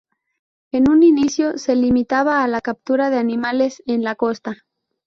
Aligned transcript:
En 0.71 0.89
un 0.89 1.03
inicio 1.03 1.59
se 1.59 1.75
limitaba 1.75 2.43
a 2.43 2.47
la 2.47 2.61
captura 2.61 3.11
de 3.11 3.19
animales 3.19 3.83
en 3.85 4.03
la 4.03 4.15
costa. 4.15 4.55